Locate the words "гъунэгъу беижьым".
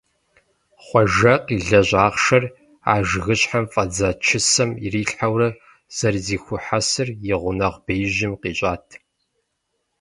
7.41-8.33